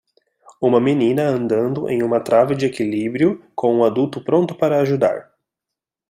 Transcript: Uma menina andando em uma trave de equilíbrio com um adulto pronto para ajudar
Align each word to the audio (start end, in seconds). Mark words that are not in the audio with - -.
Uma 0.59 0.79
menina 0.81 1.27
andando 1.29 1.87
em 1.87 2.01
uma 2.01 2.19
trave 2.19 2.55
de 2.55 2.65
equilíbrio 2.65 3.43
com 3.55 3.71
um 3.75 3.83
adulto 3.83 4.19
pronto 4.19 4.55
para 4.55 4.79
ajudar 4.81 5.31